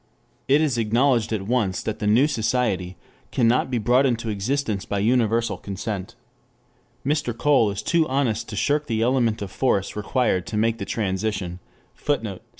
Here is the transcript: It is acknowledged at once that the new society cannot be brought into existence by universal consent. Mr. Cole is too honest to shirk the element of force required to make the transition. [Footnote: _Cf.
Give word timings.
It 0.47 0.61
is 0.61 0.79
acknowledged 0.79 1.31
at 1.31 1.43
once 1.43 1.83
that 1.83 1.99
the 1.99 2.07
new 2.07 2.25
society 2.25 2.97
cannot 3.31 3.69
be 3.69 3.77
brought 3.77 4.07
into 4.07 4.29
existence 4.29 4.83
by 4.83 4.97
universal 4.97 5.57
consent. 5.57 6.15
Mr. 7.05 7.37
Cole 7.37 7.69
is 7.69 7.83
too 7.83 8.07
honest 8.07 8.49
to 8.49 8.55
shirk 8.55 8.87
the 8.87 9.03
element 9.03 9.43
of 9.43 9.51
force 9.51 9.95
required 9.95 10.47
to 10.47 10.57
make 10.57 10.79
the 10.79 10.85
transition. 10.85 11.59
[Footnote: 11.93 12.39
_Cf. 12.41 12.49